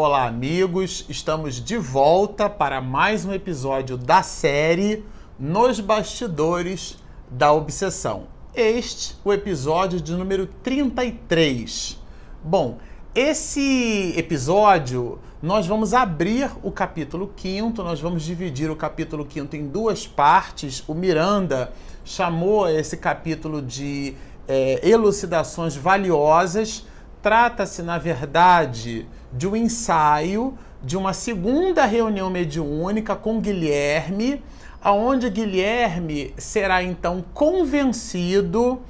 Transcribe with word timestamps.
Olá, 0.00 0.28
amigos! 0.28 1.04
Estamos 1.08 1.56
de 1.56 1.76
volta 1.76 2.48
para 2.48 2.80
mais 2.80 3.24
um 3.24 3.32
episódio 3.32 3.96
da 3.96 4.22
série 4.22 5.04
Nos 5.36 5.80
Bastidores 5.80 6.98
da 7.28 7.52
Obsessão. 7.52 8.28
Este, 8.54 9.16
o 9.24 9.32
episódio 9.32 10.00
de 10.00 10.12
número 10.12 10.46
33. 10.62 12.00
Bom, 12.44 12.78
esse 13.12 14.14
episódio 14.16 15.18
nós 15.42 15.66
vamos 15.66 15.92
abrir 15.92 16.48
o 16.62 16.70
capítulo 16.70 17.32
5, 17.36 17.82
nós 17.82 18.00
vamos 18.00 18.22
dividir 18.22 18.70
o 18.70 18.76
capítulo 18.76 19.26
5 19.28 19.56
em 19.56 19.66
duas 19.66 20.06
partes. 20.06 20.80
O 20.86 20.94
Miranda 20.94 21.72
chamou 22.04 22.68
esse 22.68 22.96
capítulo 22.96 23.60
de 23.60 24.14
é, 24.46 24.88
elucidações 24.88 25.74
valiosas. 25.74 26.86
Trata-se, 27.20 27.82
na 27.82 27.98
verdade, 27.98 29.08
de 29.32 29.46
um 29.46 29.54
ensaio 29.54 30.56
de 30.82 30.96
uma 30.96 31.12
segunda 31.12 31.84
reunião 31.84 32.30
mediúnica 32.30 33.16
com 33.16 33.40
Guilherme, 33.40 34.42
aonde 34.80 35.28
Guilherme 35.28 36.32
será 36.38 36.82
então 36.82 37.24
convencido 37.34 38.80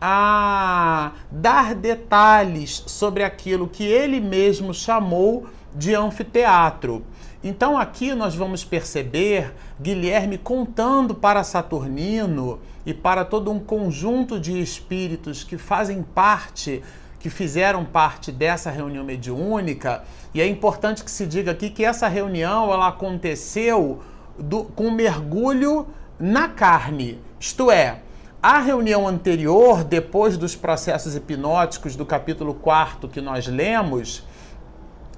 a 0.00 1.12
dar 1.30 1.74
detalhes 1.74 2.82
sobre 2.86 3.22
aquilo 3.22 3.68
que 3.68 3.84
ele 3.84 4.20
mesmo 4.20 4.74
chamou 4.74 5.46
de 5.74 5.94
anfiteatro. 5.94 7.04
Então 7.42 7.78
aqui 7.78 8.14
nós 8.14 8.34
vamos 8.34 8.64
perceber 8.64 9.54
Guilherme 9.80 10.36
contando 10.36 11.14
para 11.14 11.44
Saturnino 11.44 12.58
e 12.84 12.92
para 12.92 13.24
todo 13.24 13.50
um 13.50 13.60
conjunto 13.60 14.40
de 14.40 14.60
espíritos 14.60 15.44
que 15.44 15.56
fazem 15.56 16.02
parte, 16.02 16.82
que 17.26 17.30
fizeram 17.30 17.84
parte 17.84 18.30
dessa 18.30 18.70
reunião 18.70 19.02
mediúnica, 19.02 20.04
e 20.32 20.40
é 20.40 20.46
importante 20.46 21.02
que 21.02 21.10
se 21.10 21.26
diga 21.26 21.50
aqui 21.50 21.70
que 21.70 21.84
essa 21.84 22.06
reunião 22.06 22.72
ela 22.72 22.86
aconteceu 22.86 24.00
do, 24.38 24.62
com 24.62 24.92
mergulho 24.92 25.88
na 26.20 26.48
carne, 26.48 27.18
isto 27.40 27.68
é, 27.68 27.98
a 28.40 28.60
reunião 28.60 29.08
anterior, 29.08 29.82
depois 29.82 30.36
dos 30.36 30.54
processos 30.54 31.16
hipnóticos 31.16 31.96
do 31.96 32.06
capítulo 32.06 32.54
4 32.54 33.08
que 33.08 33.20
nós 33.20 33.48
lemos, 33.48 34.24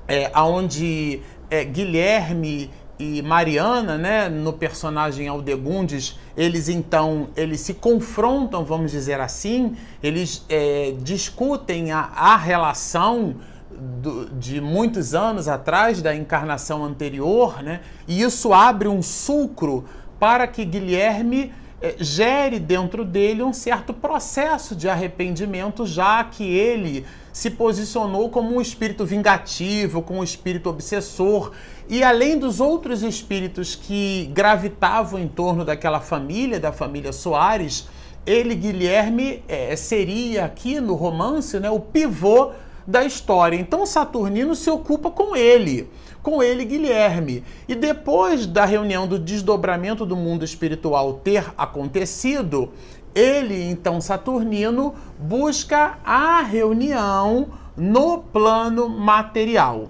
é, 0.09 0.31
onde 0.41 1.20
é, 1.51 1.62
Guilherme 1.62 2.70
e 2.99 3.23
Mariana, 3.23 3.97
né, 3.97 4.29
no 4.29 4.53
personagem 4.53 5.29
Aldegundes, 5.29 6.19
eles 6.37 6.69
então 6.69 7.29
eles 7.37 7.61
se 7.61 7.75
confrontam, 7.75 8.65
vamos 8.65 8.91
dizer 8.91 9.21
assim, 9.21 9.77
eles 10.03 10.45
é, 10.49 10.95
discutem 11.01 11.93
a, 11.93 12.01
a 12.01 12.37
relação 12.37 13.37
do, 13.71 14.29
de 14.31 14.61
muitos 14.61 15.15
anos 15.15 15.47
atrás, 15.47 16.03
da 16.03 16.15
encarnação 16.15 16.85
anterior, 16.85 17.63
né, 17.63 17.81
e 18.09 18.21
isso 18.21 18.53
abre 18.53 18.89
um 18.89 19.03
fulcro 19.03 19.85
para 20.19 20.49
que 20.49 20.65
Guilherme 20.65 21.53
gere 21.98 22.59
dentro 22.59 23.05
dele 23.05 23.43
um 23.43 23.53
certo 23.53 23.93
processo 23.93 24.75
de 24.75 24.89
arrependimento, 24.89 25.87
já 25.87 26.25
que 26.25 26.45
ele 26.45 27.07
se 27.33 27.51
posicionou 27.51 28.31
como 28.31 28.57
um 28.57 28.61
espírito 28.61 29.07
vingativo, 29.07 30.03
como 30.03 30.20
um 30.20 30.25
espírito 30.25 30.69
obsessor. 30.69 31.53
E 31.89 32.03
além 32.03 32.39
dos 32.39 32.59
outros 32.59 33.03
espíritos 33.03 33.77
que 33.77 34.29
gravitavam 34.33 35.20
em 35.20 35.29
torno 35.29 35.65
daquela 35.65 36.01
família, 36.01 36.59
da 36.59 36.73
família 36.73 37.12
Soares, 37.12 37.89
ele, 38.27 38.55
Guilherme, 38.55 39.42
é, 39.48 39.75
seria 39.77 40.45
aqui 40.45 40.81
no 40.81 40.95
romance 40.95 41.58
né, 41.61 41.70
o 41.70 41.81
pivô 41.81 42.51
da 42.89 43.05
história. 43.05 43.57
Então 43.57 43.87
Saturnino 43.87 44.57
se 44.57 44.69
ocupa 44.69 45.11
com 45.11 45.37
ele 45.37 45.89
com 46.23 46.43
ele 46.43 46.65
Guilherme. 46.65 47.43
E 47.67 47.75
depois 47.75 48.47
da 48.47 48.65
reunião 48.65 49.07
do 49.07 49.19
desdobramento 49.19 50.05
do 50.05 50.15
mundo 50.17 50.45
espiritual 50.45 51.15
ter 51.15 51.53
acontecido, 51.57 52.71
ele, 53.15 53.71
então 53.71 54.01
Saturnino, 54.01 54.95
busca 55.19 55.99
a 56.05 56.43
reunião 56.43 57.49
no 57.77 58.19
plano 58.19 58.89
material. 58.89 59.89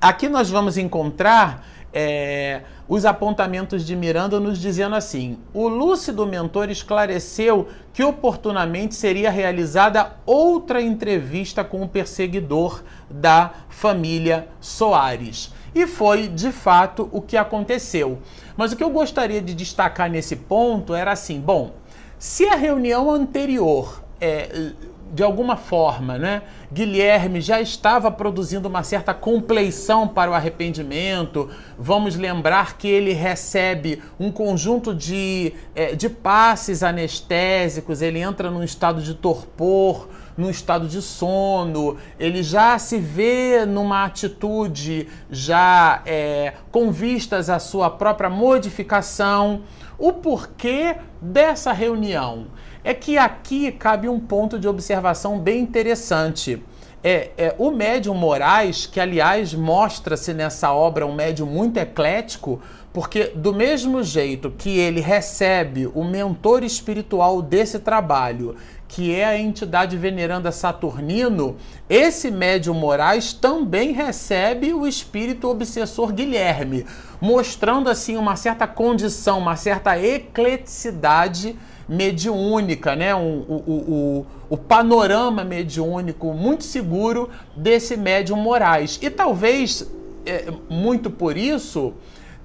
Aqui 0.00 0.28
nós 0.28 0.48
vamos 0.48 0.78
encontrar 0.78 1.66
é, 1.92 2.62
os 2.88 3.04
apontamentos 3.04 3.84
de 3.84 3.96
Miranda 3.96 4.38
nos 4.38 4.58
dizendo 4.58 4.94
assim: 4.94 5.38
o 5.52 5.68
lúcido 5.68 6.26
mentor 6.26 6.70
esclareceu 6.70 7.68
que 7.92 8.04
oportunamente 8.04 8.94
seria 8.94 9.30
realizada 9.30 10.16
outra 10.24 10.80
entrevista 10.80 11.64
com 11.64 11.82
o 11.82 11.88
perseguidor 11.88 12.82
da 13.10 13.52
família 13.68 14.48
Soares. 14.60 15.52
E 15.74 15.86
foi 15.86 16.28
de 16.28 16.52
fato 16.52 17.08
o 17.12 17.20
que 17.20 17.36
aconteceu. 17.36 18.18
Mas 18.56 18.72
o 18.72 18.76
que 18.76 18.84
eu 18.84 18.90
gostaria 18.90 19.42
de 19.42 19.54
destacar 19.54 20.08
nesse 20.08 20.36
ponto 20.36 20.94
era 20.94 21.12
assim: 21.12 21.40
bom, 21.40 21.74
se 22.18 22.46
a 22.46 22.54
reunião 22.54 23.10
anterior 23.10 24.02
é, 24.20 24.72
de 25.12 25.22
alguma 25.22 25.56
forma, 25.56 26.18
né, 26.18 26.42
Guilherme 26.72 27.40
já 27.40 27.60
estava 27.60 28.10
produzindo 28.10 28.68
uma 28.68 28.82
certa 28.82 29.14
compleição 29.14 30.08
para 30.08 30.30
o 30.30 30.34
arrependimento. 30.34 31.48
Vamos 31.78 32.16
lembrar 32.16 32.76
que 32.76 32.88
ele 32.88 33.12
recebe 33.12 34.02
um 34.18 34.32
conjunto 34.32 34.94
de, 34.94 35.52
é, 35.74 35.94
de 35.94 36.08
passes 36.08 36.82
anestésicos, 36.82 38.02
ele 38.02 38.18
entra 38.18 38.50
num 38.50 38.64
estado 38.64 39.00
de 39.00 39.14
torpor, 39.14 40.08
num 40.36 40.50
estado 40.50 40.86
de 40.86 41.00
sono, 41.00 41.96
ele 42.18 42.42
já 42.42 42.78
se 42.78 42.98
vê 42.98 43.64
numa 43.64 44.04
atitude 44.04 45.08
já 45.30 46.02
é, 46.04 46.54
com 46.70 46.90
vistas 46.90 47.48
à 47.48 47.58
sua 47.58 47.88
própria 47.88 48.28
modificação. 48.28 49.62
O 49.98 50.12
porquê 50.12 50.96
dessa 51.22 51.72
reunião? 51.72 52.48
É 52.86 52.94
que 52.94 53.18
aqui 53.18 53.72
cabe 53.72 54.08
um 54.08 54.20
ponto 54.20 54.60
de 54.60 54.68
observação 54.68 55.40
bem 55.40 55.58
interessante. 55.58 56.62
É, 57.02 57.30
é, 57.36 57.54
o 57.58 57.72
médium 57.72 58.14
Moraes, 58.14 58.86
que 58.86 59.00
aliás 59.00 59.52
mostra-se 59.52 60.32
nessa 60.32 60.72
obra 60.72 61.04
um 61.04 61.12
médium 61.12 61.48
muito 61.48 61.78
eclético, 61.78 62.62
porque 62.92 63.32
do 63.34 63.52
mesmo 63.52 64.04
jeito 64.04 64.52
que 64.56 64.78
ele 64.78 65.00
recebe 65.00 65.88
o 65.96 66.04
mentor 66.04 66.62
espiritual 66.62 67.42
desse 67.42 67.80
trabalho, 67.80 68.54
que 68.88 69.14
é 69.14 69.24
a 69.24 69.38
entidade 69.38 69.96
veneranda 69.96 70.52
Saturnino, 70.52 71.56
esse 71.88 72.30
médium 72.30 72.74
Moraes 72.74 73.32
também 73.32 73.92
recebe 73.92 74.72
o 74.72 74.86
espírito 74.86 75.48
obsessor 75.48 76.12
Guilherme, 76.12 76.86
mostrando 77.20 77.90
assim 77.90 78.16
uma 78.16 78.36
certa 78.36 78.66
condição, 78.66 79.38
uma 79.38 79.56
certa 79.56 79.98
ecleticidade 79.98 81.56
mediúnica, 81.88 82.96
né? 82.96 83.14
Um, 83.14 83.44
o, 83.48 83.62
o, 83.66 84.26
o 84.50 84.56
panorama 84.56 85.44
mediúnico 85.44 86.32
muito 86.32 86.64
seguro 86.64 87.30
desse 87.56 87.96
médium 87.96 88.36
Moraes. 88.36 88.98
E 89.02 89.10
talvez, 89.10 89.88
é, 90.24 90.46
muito 90.68 91.10
por 91.10 91.36
isso, 91.36 91.94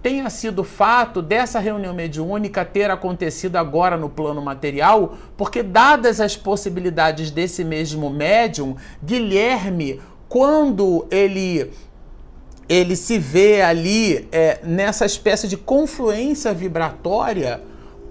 tenha 0.01 0.29
sido 0.29 0.59
o 0.59 0.63
fato 0.63 1.21
dessa 1.21 1.59
reunião 1.59 1.93
mediúnica 1.93 2.65
ter 2.65 2.89
acontecido 2.89 3.55
agora 3.55 3.97
no 3.97 4.09
plano 4.09 4.41
material, 4.41 5.17
porque, 5.37 5.61
dadas 5.61 6.19
as 6.19 6.35
possibilidades 6.35 7.29
desse 7.29 7.63
mesmo 7.63 8.09
médium, 8.09 8.75
Guilherme, 9.03 10.01
quando 10.27 11.05
ele 11.11 11.71
ele 12.69 12.95
se 12.95 13.19
vê 13.19 13.61
ali 13.61 14.29
é, 14.31 14.61
nessa 14.63 15.05
espécie 15.05 15.45
de 15.45 15.57
confluência 15.57 16.53
vibratória, 16.53 17.61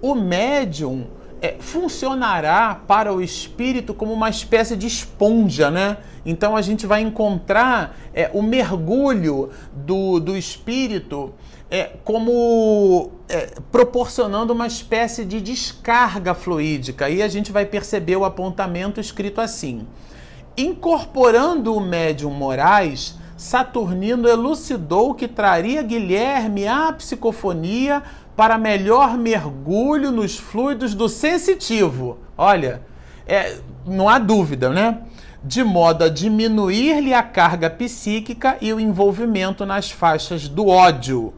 o 0.03 0.13
médium 0.13 1.07
é, 1.41 1.55
funcionará 1.57 2.79
para 2.87 3.11
o 3.11 3.23
espírito 3.23 3.91
como 3.91 4.13
uma 4.13 4.29
espécie 4.29 4.75
de 4.75 4.85
esponja, 4.85 5.71
né? 5.71 5.97
Então 6.23 6.55
a 6.55 6.61
gente 6.61 6.85
vai 6.85 7.01
encontrar 7.01 7.97
é, 8.13 8.29
o 8.31 8.43
mergulho 8.43 9.49
do, 9.73 10.19
do 10.19 10.37
espírito 10.37 11.33
é, 11.71 11.91
como 12.03 13.11
é, 13.29 13.53
proporcionando 13.71 14.51
uma 14.51 14.67
espécie 14.67 15.23
de 15.23 15.39
descarga 15.39 16.33
fluídica. 16.33 17.09
E 17.09 17.23
a 17.23 17.29
gente 17.29 17.49
vai 17.49 17.65
perceber 17.65 18.17
o 18.17 18.25
apontamento 18.25 18.99
escrito 18.99 19.39
assim: 19.39 19.87
incorporando 20.57 21.73
o 21.73 21.79
médium 21.79 22.31
Moraes. 22.31 23.19
Saturnino 23.37 24.27
elucidou 24.27 25.15
que 25.15 25.27
traria 25.27 25.81
Guilherme 25.81 26.67
à 26.67 26.93
psicofonia 26.93 28.03
para 28.35 28.55
melhor 28.55 29.17
mergulho 29.17 30.11
nos 30.11 30.37
fluidos 30.37 30.93
do 30.93 31.09
sensitivo. 31.09 32.19
Olha, 32.37 32.83
é, 33.25 33.57
não 33.83 34.07
há 34.07 34.19
dúvida, 34.19 34.69
né? 34.69 35.01
De 35.43 35.63
modo 35.63 36.03
a 36.03 36.09
diminuir-lhe 36.09 37.15
a 37.15 37.23
carga 37.23 37.67
psíquica 37.67 38.57
e 38.61 38.71
o 38.71 38.79
envolvimento 38.79 39.65
nas 39.65 39.89
faixas 39.89 40.47
do 40.47 40.67
ódio, 40.67 41.33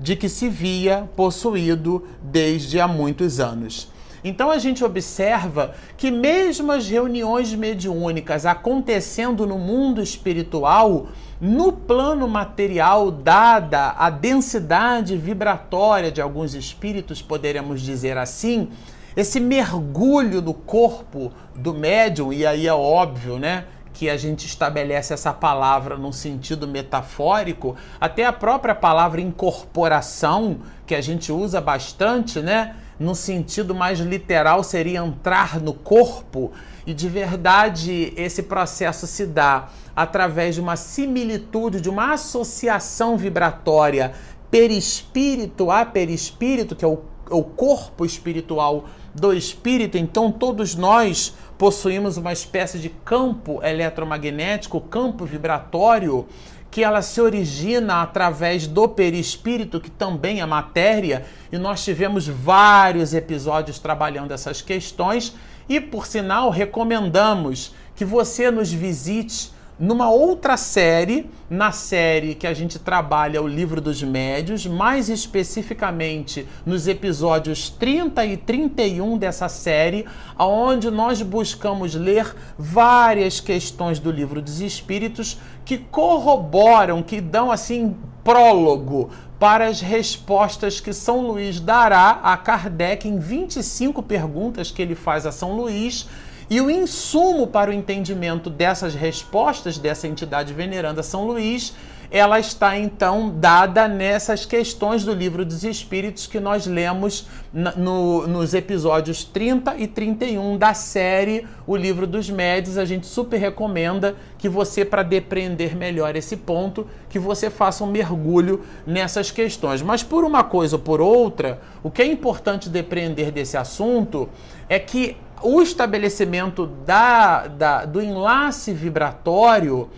de 0.00 0.16
que 0.16 0.28
se 0.28 0.48
via 0.48 1.08
possuído 1.14 2.02
desde 2.22 2.80
há 2.80 2.88
muitos 2.88 3.38
anos. 3.38 3.88
Então 4.24 4.50
a 4.50 4.58
gente 4.58 4.84
observa 4.84 5.74
que 5.96 6.10
mesmo 6.10 6.72
as 6.72 6.88
reuniões 6.88 7.54
mediúnicas 7.54 8.44
acontecendo 8.44 9.46
no 9.46 9.58
mundo 9.58 10.02
espiritual, 10.02 11.08
no 11.40 11.72
plano 11.72 12.28
material, 12.28 13.10
dada 13.10 13.94
a 13.96 14.10
densidade 14.10 15.16
vibratória 15.16 16.10
de 16.10 16.20
alguns 16.20 16.54
espíritos, 16.54 17.22
poderemos 17.22 17.80
dizer 17.80 18.18
assim, 18.18 18.68
esse 19.16 19.40
mergulho 19.40 20.42
no 20.42 20.52
corpo 20.52 21.32
do 21.54 21.72
médium, 21.72 22.32
e 22.32 22.46
aí 22.46 22.66
é 22.66 22.74
óbvio, 22.74 23.38
né? 23.38 23.64
Que 23.92 24.08
a 24.08 24.16
gente 24.16 24.46
estabelece 24.46 25.12
essa 25.12 25.32
palavra 25.32 25.96
num 25.96 26.12
sentido 26.12 26.66
metafórico, 26.66 27.76
até 28.00 28.24
a 28.24 28.32
própria 28.32 28.74
palavra 28.74 29.20
incorporação, 29.20 30.60
que 30.86 30.94
a 30.94 31.00
gente 31.00 31.32
usa 31.32 31.60
bastante, 31.60 32.40
né? 32.40 32.76
No 32.98 33.14
sentido 33.14 33.74
mais 33.74 33.98
literal, 33.98 34.62
seria 34.62 34.98
entrar 34.98 35.60
no 35.60 35.72
corpo, 35.72 36.52
e 36.86 36.92
de 36.92 37.08
verdade 37.08 38.12
esse 38.16 38.42
processo 38.42 39.06
se 39.06 39.26
dá 39.26 39.68
através 39.94 40.54
de 40.54 40.60
uma 40.60 40.76
similitude, 40.76 41.80
de 41.80 41.88
uma 41.88 42.12
associação 42.12 43.16
vibratória 43.16 44.12
perispírito 44.50 45.70
a 45.70 45.84
perispírito, 45.84 46.74
que 46.74 46.84
é 46.84 46.88
o, 46.88 47.00
o 47.30 47.44
corpo 47.44 48.04
espiritual 48.04 48.86
do 49.14 49.32
espírito. 49.32 49.98
Então, 49.98 50.30
todos 50.30 50.74
nós 50.74 51.34
possuímos 51.58 52.16
uma 52.16 52.32
espécie 52.32 52.78
de 52.78 52.88
campo 52.88 53.62
eletromagnético, 53.62 54.80
campo 54.80 55.24
vibratório, 55.24 56.26
que 56.70 56.84
ela 56.84 57.02
se 57.02 57.20
origina 57.20 58.00
através 58.00 58.66
do 58.66 58.88
perispírito, 58.88 59.80
que 59.80 59.90
também 59.90 60.40
é 60.40 60.46
matéria, 60.46 61.26
e 61.50 61.58
nós 61.58 61.84
tivemos 61.84 62.28
vários 62.28 63.12
episódios 63.12 63.78
trabalhando 63.78 64.32
essas 64.32 64.62
questões, 64.62 65.34
e 65.68 65.80
por 65.80 66.06
sinal 66.06 66.48
recomendamos 66.48 67.74
que 67.96 68.04
você 68.04 68.50
nos 68.50 68.72
visite 68.72 69.52
numa 69.80 70.10
outra 70.10 70.58
série, 70.58 71.30
na 71.48 71.72
série 71.72 72.34
que 72.34 72.46
a 72.46 72.52
gente 72.52 72.78
trabalha 72.78 73.40
o 73.40 73.48
livro 73.48 73.80
dos 73.80 74.02
médios, 74.02 74.66
mais 74.66 75.08
especificamente 75.08 76.46
nos 76.66 76.86
episódios 76.86 77.70
30 77.70 78.26
e 78.26 78.36
31 78.36 79.16
dessa 79.16 79.48
série, 79.48 80.04
onde 80.38 80.90
nós 80.90 81.22
buscamos 81.22 81.94
ler 81.94 82.36
várias 82.58 83.40
questões 83.40 83.98
do 83.98 84.10
livro 84.10 84.42
dos 84.42 84.60
espíritos 84.60 85.38
que 85.64 85.78
corroboram, 85.78 87.02
que 87.02 87.18
dão 87.18 87.50
assim 87.50 87.96
prólogo 88.22 89.08
para 89.38 89.66
as 89.66 89.80
respostas 89.80 90.78
que 90.78 90.92
São 90.92 91.22
Luís 91.22 91.58
dará 91.58 92.20
a 92.22 92.36
Kardec 92.36 93.08
em 93.08 93.18
25 93.18 94.02
perguntas 94.02 94.70
que 94.70 94.82
ele 94.82 94.94
faz 94.94 95.24
a 95.24 95.32
São 95.32 95.56
Luís 95.56 96.06
e 96.50 96.60
o 96.60 96.68
insumo 96.68 97.46
para 97.46 97.70
o 97.70 97.72
entendimento 97.72 98.50
dessas 98.50 98.92
respostas 98.92 99.78
dessa 99.78 100.08
entidade 100.08 100.52
veneranda 100.52 101.00
São 101.00 101.24
Luís, 101.24 101.72
ela 102.10 102.40
está 102.40 102.76
então 102.76 103.32
dada 103.38 103.86
nessas 103.86 104.44
questões 104.44 105.04
do 105.04 105.14
livro 105.14 105.44
dos 105.44 105.62
Espíritos 105.62 106.26
que 106.26 106.40
nós 106.40 106.66
lemos 106.66 107.28
no, 107.52 108.26
nos 108.26 108.52
episódios 108.52 109.22
30 109.22 109.76
e 109.76 109.86
31 109.86 110.58
da 110.58 110.74
série 110.74 111.46
O 111.64 111.76
Livro 111.76 112.08
dos 112.08 112.28
Médios. 112.28 112.76
A 112.76 112.84
gente 112.84 113.06
super 113.06 113.36
recomenda 113.38 114.16
que 114.36 114.48
você, 114.48 114.84
para 114.84 115.04
depreender 115.04 115.76
melhor 115.76 116.16
esse 116.16 116.36
ponto, 116.36 116.84
que 117.08 117.18
você 117.18 117.48
faça 117.48 117.84
um 117.84 117.86
mergulho 117.86 118.64
nessas 118.84 119.30
questões. 119.30 119.80
Mas 119.80 120.02
por 120.02 120.24
uma 120.24 120.42
coisa 120.42 120.74
ou 120.74 120.82
por 120.82 121.00
outra, 121.00 121.60
o 121.80 121.92
que 121.92 122.02
é 122.02 122.06
importante 122.06 122.68
depreender 122.68 123.30
desse 123.30 123.56
assunto 123.56 124.28
é 124.68 124.80
que 124.80 125.16
o 125.42 125.62
estabelecimento 125.62 126.66
da, 126.66 127.46
da, 127.46 127.84
do 127.84 128.00
enlace 128.00 128.72
vibratório 128.72 129.88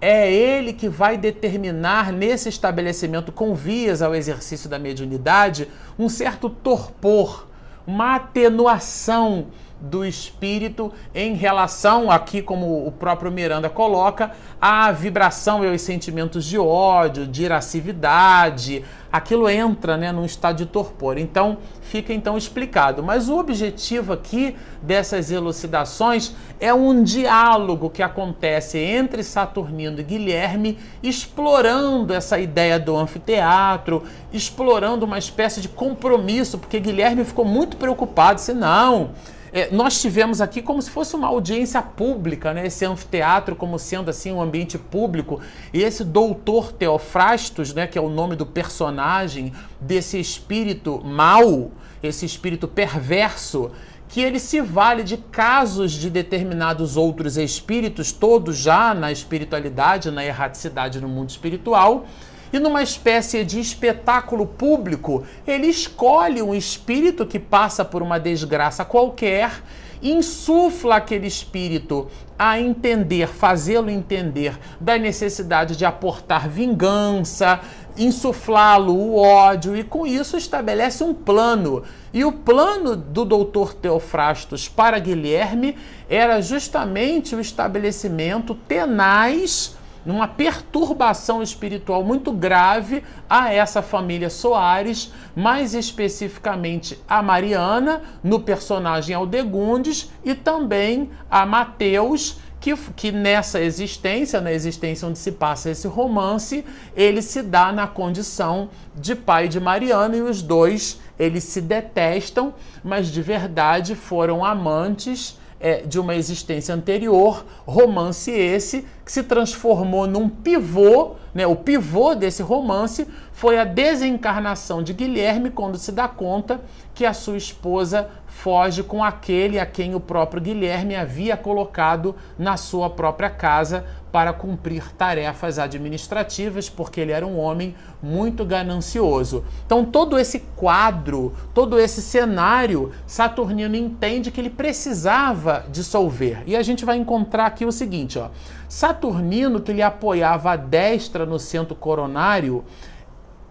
é 0.00 0.32
ele 0.32 0.72
que 0.72 0.88
vai 0.88 1.16
determinar 1.16 2.12
nesse 2.12 2.48
estabelecimento 2.48 3.32
com 3.32 3.54
vias 3.54 4.00
ao 4.00 4.14
exercício 4.14 4.68
da 4.68 4.78
mediunidade 4.78 5.68
um 5.98 6.08
certo 6.08 6.48
torpor, 6.48 7.48
uma 7.86 8.16
atenuação 8.16 9.46
do 9.80 10.04
espírito 10.04 10.92
em 11.14 11.34
relação, 11.34 12.10
aqui 12.10 12.42
como 12.42 12.86
o 12.86 12.90
próprio 12.90 13.30
Miranda 13.30 13.68
coloca, 13.68 14.32
à 14.60 14.90
vibração 14.90 15.64
e 15.64 15.68
aos 15.68 15.82
sentimentos 15.82 16.44
de 16.44 16.58
ódio, 16.58 17.26
de 17.26 17.44
irascividade. 17.44 18.84
Aquilo 19.10 19.48
entra 19.48 19.96
né, 19.96 20.12
num 20.12 20.24
estado 20.24 20.56
de 20.56 20.66
torpor. 20.66 21.16
Então, 21.16 21.58
fica 21.80 22.12
então 22.12 22.36
explicado. 22.36 23.02
Mas 23.02 23.28
o 23.28 23.38
objetivo 23.38 24.12
aqui 24.12 24.54
dessas 24.82 25.30
elucidações 25.30 26.34
é 26.60 26.74
um 26.74 27.02
diálogo 27.02 27.88
que 27.88 28.02
acontece 28.02 28.78
entre 28.78 29.22
Saturnino 29.22 30.00
e 30.00 30.02
Guilherme, 30.02 30.78
explorando 31.02 32.12
essa 32.12 32.38
ideia 32.38 32.78
do 32.78 32.96
anfiteatro, 32.96 34.02
explorando 34.32 35.06
uma 35.06 35.18
espécie 35.18 35.60
de 35.60 35.68
compromisso, 35.68 36.58
porque 36.58 36.80
Guilherme 36.80 37.24
ficou 37.24 37.44
muito 37.44 37.76
preocupado, 37.76 38.40
se 38.40 38.52
não 38.52 39.10
é, 39.52 39.70
nós 39.70 40.00
tivemos 40.00 40.40
aqui 40.40 40.60
como 40.60 40.80
se 40.80 40.90
fosse 40.90 41.16
uma 41.16 41.28
audiência 41.28 41.80
pública, 41.82 42.52
né? 42.52 42.66
esse 42.66 42.84
anfiteatro 42.84 43.56
como 43.56 43.78
sendo 43.78 44.10
assim 44.10 44.32
um 44.32 44.40
ambiente 44.40 44.78
público, 44.78 45.40
e 45.72 45.82
esse 45.82 46.04
doutor 46.04 46.72
Teofrastos, 46.72 47.72
né, 47.72 47.86
que 47.86 47.98
é 47.98 48.00
o 48.00 48.08
nome 48.08 48.36
do 48.36 48.46
personagem 48.46 49.52
desse 49.80 50.18
espírito 50.18 51.00
mau, 51.04 51.70
esse 52.02 52.24
espírito 52.24 52.68
perverso, 52.68 53.70
que 54.08 54.22
ele 54.22 54.38
se 54.38 54.60
vale 54.60 55.02
de 55.02 55.18
casos 55.18 55.92
de 55.92 56.08
determinados 56.08 56.96
outros 56.96 57.36
espíritos, 57.36 58.10
todos 58.10 58.56
já 58.56 58.94
na 58.94 59.12
espiritualidade, 59.12 60.10
na 60.10 60.24
erraticidade 60.24 61.00
no 61.00 61.08
mundo 61.08 61.28
espiritual, 61.28 62.06
e 62.52 62.58
numa 62.58 62.82
espécie 62.82 63.44
de 63.44 63.60
espetáculo 63.60 64.46
público, 64.46 65.24
ele 65.46 65.66
escolhe 65.66 66.42
um 66.42 66.54
espírito 66.54 67.26
que 67.26 67.38
passa 67.38 67.84
por 67.84 68.02
uma 68.02 68.18
desgraça 68.18 68.84
qualquer, 68.84 69.62
insufla 70.02 70.96
aquele 70.96 71.26
espírito 71.26 72.08
a 72.38 72.58
entender, 72.60 73.28
fazê-lo 73.28 73.90
entender 73.90 74.58
da 74.80 74.96
necessidade 74.96 75.74
de 75.76 75.84
aportar 75.84 76.48
vingança, 76.48 77.60
insuflá-lo 77.96 78.94
o 78.94 79.16
ódio 79.16 79.76
e 79.76 79.82
com 79.82 80.06
isso 80.06 80.36
estabelece 80.36 81.02
um 81.02 81.12
plano. 81.12 81.82
E 82.14 82.24
o 82.24 82.30
plano 82.30 82.94
do 82.94 83.24
doutor 83.24 83.74
Teofrastos 83.74 84.68
para 84.68 85.00
Guilherme 85.00 85.76
era 86.08 86.40
justamente 86.40 87.34
o 87.34 87.40
estabelecimento 87.40 88.54
tenaz 88.54 89.76
numa 90.08 90.26
perturbação 90.26 91.42
espiritual 91.42 92.02
muito 92.02 92.32
grave 92.32 93.04
a 93.28 93.52
essa 93.52 93.82
família 93.82 94.30
Soares, 94.30 95.12
mais 95.36 95.74
especificamente 95.74 96.98
a 97.06 97.22
Mariana, 97.22 98.00
no 98.24 98.40
personagem 98.40 99.14
Aldegundes, 99.14 100.10
e 100.24 100.34
também 100.34 101.10
a 101.30 101.44
Mateus, 101.44 102.38
que, 102.58 102.74
que 102.96 103.12
nessa 103.12 103.60
existência, 103.60 104.40
na 104.40 104.50
existência 104.50 105.06
onde 105.06 105.18
se 105.18 105.32
passa 105.32 105.68
esse 105.68 105.86
romance, 105.86 106.64
ele 106.96 107.20
se 107.20 107.42
dá 107.42 107.70
na 107.70 107.86
condição 107.86 108.70
de 108.94 109.14
pai 109.14 109.46
de 109.46 109.60
Mariana 109.60 110.16
e 110.16 110.22
os 110.22 110.40
dois 110.40 110.98
eles 111.18 111.44
se 111.44 111.60
detestam, 111.60 112.54
mas 112.82 113.08
de 113.08 113.20
verdade 113.20 113.94
foram 113.94 114.42
amantes 114.42 115.38
é, 115.60 115.82
de 115.82 115.98
uma 115.98 116.14
existência 116.14 116.74
anterior, 116.74 117.44
romance 117.66 118.30
esse 118.30 118.86
que 119.04 119.10
se 119.10 119.22
transformou 119.22 120.06
num 120.06 120.28
pivô, 120.28 121.16
né? 121.34 121.46
O 121.46 121.56
pivô 121.56 122.14
desse 122.14 122.42
romance 122.42 123.06
foi 123.32 123.58
a 123.58 123.64
desencarnação 123.64 124.82
de 124.82 124.92
Guilherme 124.92 125.50
quando 125.50 125.78
se 125.78 125.92
dá 125.92 126.06
conta 126.06 126.60
que 126.94 127.04
a 127.04 127.12
sua 127.12 127.36
esposa 127.36 128.08
foge 128.26 128.82
com 128.82 129.02
aquele 129.02 129.58
a 129.58 129.66
quem 129.66 129.94
o 129.94 130.00
próprio 130.00 130.40
Guilherme 130.40 130.94
havia 130.94 131.36
colocado 131.36 132.14
na 132.38 132.56
sua 132.56 132.90
própria 132.90 133.30
casa 133.30 133.84
para 134.10 134.32
cumprir 134.32 134.92
tarefas 134.94 135.58
administrativas, 135.58 136.68
porque 136.68 137.00
ele 137.00 137.12
era 137.12 137.26
um 137.26 137.38
homem 137.38 137.74
muito 138.02 138.44
ganancioso. 138.44 139.44
Então, 139.66 139.84
todo 139.84 140.18
esse 140.18 140.40
quadro, 140.56 141.34
todo 141.52 141.78
esse 141.78 142.00
cenário, 142.00 142.92
Saturnino 143.06 143.76
entende 143.76 144.30
que 144.30 144.40
ele 144.40 144.50
precisava 144.50 145.64
dissolver. 145.70 146.42
E 146.46 146.56
a 146.56 146.62
gente 146.62 146.84
vai 146.84 146.96
encontrar 146.96 147.46
aqui 147.46 147.64
o 147.64 147.72
seguinte: 147.72 148.18
ó, 148.18 148.28
Saturnino, 148.68 149.60
que 149.60 149.72
lhe 149.72 149.82
apoiava 149.82 150.52
a 150.52 150.56
destra 150.56 151.26
no 151.26 151.38
centro 151.38 151.74
coronário, 151.74 152.64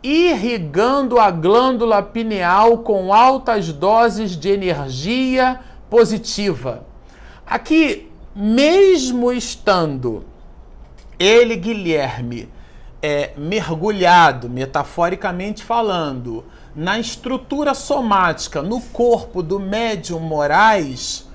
irrigando 0.01 1.19
a 1.19 1.29
glândula 1.29 2.01
pineal 2.01 2.79
com 2.79 3.13
altas 3.13 3.71
doses 3.71 4.35
de 4.35 4.49
energia 4.49 5.59
positiva. 5.89 6.85
Aqui, 7.45 8.11
mesmo 8.35 9.31
estando 9.31 10.25
ele, 11.19 11.55
Guilherme, 11.55 12.50
é 13.01 13.31
mergulhado, 13.38 14.50
metaforicamente 14.50 15.63
falando, 15.63 16.43
na 16.75 17.00
estrutura 17.00 17.74
somática, 17.74 18.62
no 18.62 18.81
corpo 18.81 19.41
do 19.41 19.59
médium 19.59 20.19
Moraes, 20.19 21.27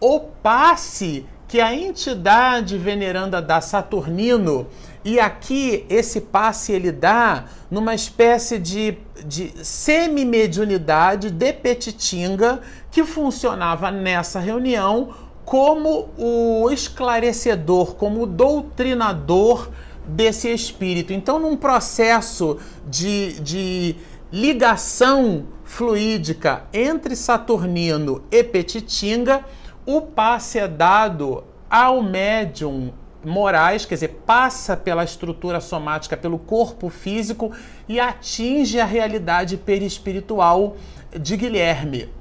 o 0.00 0.20
passe 0.20 1.26
que 1.46 1.60
a 1.60 1.74
entidade 1.74 2.78
veneranda 2.78 3.42
dá 3.42 3.60
Saturnino, 3.60 4.68
e 5.04 5.18
aqui 5.18 5.84
esse 5.88 6.20
passe 6.20 6.72
ele 6.72 6.92
dá 6.92 7.46
numa 7.70 7.94
espécie 7.94 8.58
de, 8.58 8.98
de 9.24 9.52
semi-mediunidade 9.64 11.30
de 11.30 11.52
Petitinga 11.52 12.60
que 12.90 13.04
funcionava 13.04 13.90
nessa 13.90 14.38
reunião 14.38 15.14
como 15.50 16.10
o 16.16 16.70
esclarecedor, 16.70 17.96
como 17.96 18.22
o 18.22 18.26
doutrinador 18.26 19.68
desse 20.06 20.48
espírito. 20.48 21.12
Então, 21.12 21.40
num 21.40 21.56
processo 21.56 22.56
de, 22.86 23.32
de 23.40 23.96
ligação 24.30 25.46
fluídica 25.64 26.66
entre 26.72 27.16
Saturnino 27.16 28.22
e 28.30 28.44
Petitinga, 28.44 29.44
o 29.84 30.00
passe 30.00 30.60
é 30.60 30.68
dado 30.68 31.42
ao 31.68 32.00
médium 32.00 32.92
Morais, 33.24 33.84
quer 33.84 33.94
dizer, 33.94 34.22
passa 34.24 34.76
pela 34.76 35.02
estrutura 35.02 35.60
somática, 35.60 36.16
pelo 36.16 36.38
corpo 36.38 36.88
físico 36.88 37.50
e 37.88 37.98
atinge 37.98 38.78
a 38.78 38.84
realidade 38.84 39.56
perispiritual 39.56 40.76
de 41.12 41.36
Guilherme. 41.36 42.19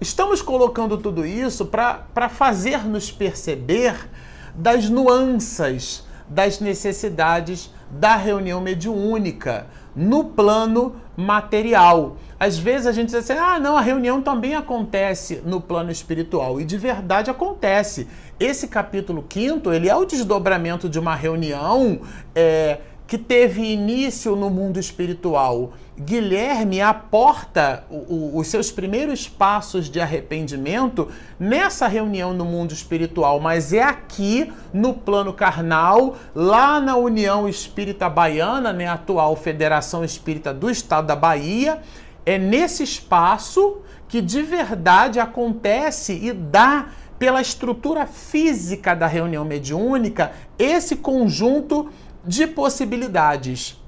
Estamos 0.00 0.42
colocando 0.42 0.98
tudo 0.98 1.24
isso 1.24 1.66
para 1.66 2.28
fazer-nos 2.28 3.10
perceber 3.12 4.08
das 4.54 4.88
nuances, 4.88 6.04
das 6.28 6.60
necessidades 6.60 7.70
da 7.90 8.16
reunião 8.16 8.60
mediúnica 8.60 9.66
no 9.94 10.24
plano 10.24 10.96
material. 11.16 12.16
Às 12.38 12.58
vezes 12.58 12.86
a 12.86 12.92
gente 12.92 13.06
diz 13.06 13.14
assim: 13.14 13.34
ah, 13.34 13.60
não, 13.60 13.76
a 13.76 13.80
reunião 13.80 14.20
também 14.20 14.54
acontece 14.54 15.40
no 15.44 15.60
plano 15.60 15.90
espiritual. 15.90 16.60
E 16.60 16.64
de 16.64 16.76
verdade 16.76 17.30
acontece. 17.30 18.08
Esse 18.38 18.66
capítulo 18.66 19.22
quinto, 19.22 19.72
ele 19.72 19.88
é 19.88 19.94
o 19.94 20.04
desdobramento 20.04 20.88
de 20.88 20.98
uma 20.98 21.14
reunião. 21.14 22.00
É, 22.34 22.80
que 23.06 23.18
teve 23.18 23.62
início 23.62 24.34
no 24.34 24.50
mundo 24.50 24.78
espiritual. 24.78 25.72
Guilherme 25.96 26.80
aporta 26.80 27.84
o, 27.88 27.94
o, 27.94 28.38
os 28.38 28.48
seus 28.48 28.72
primeiros 28.72 29.28
passos 29.28 29.88
de 29.88 30.00
arrependimento 30.00 31.08
nessa 31.38 31.86
reunião 31.86 32.34
no 32.34 32.44
mundo 32.44 32.72
espiritual, 32.72 33.38
mas 33.38 33.72
é 33.72 33.82
aqui 33.82 34.52
no 34.72 34.92
plano 34.92 35.32
carnal, 35.32 36.16
lá 36.34 36.80
na 36.80 36.96
União 36.96 37.48
Espírita 37.48 38.10
Baiana, 38.10 38.72
né, 38.72 38.88
atual 38.88 39.36
Federação 39.36 40.04
Espírita 40.04 40.52
do 40.52 40.68
Estado 40.68 41.06
da 41.06 41.14
Bahia, 41.14 41.80
é 42.26 42.38
nesse 42.38 42.82
espaço 42.82 43.78
que 44.08 44.20
de 44.20 44.42
verdade 44.42 45.20
acontece 45.20 46.12
e 46.12 46.32
dá 46.32 46.86
pela 47.20 47.40
estrutura 47.40 48.04
física 48.04 48.96
da 48.96 49.06
reunião 49.06 49.44
mediúnica 49.44 50.32
esse 50.58 50.96
conjunto 50.96 51.88
de 52.26 52.48
possibilidades. 52.48 53.83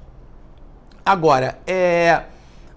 Agora, 1.07 1.57
é, 1.65 2.23